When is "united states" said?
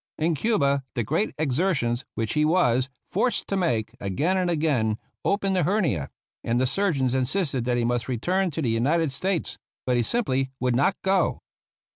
8.69-9.59